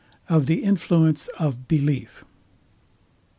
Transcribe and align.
OF 0.29 0.47
THE 0.47 0.63
INFLUENCE 0.63 1.27
OF 1.37 1.67
BELIEF. 1.67 2.25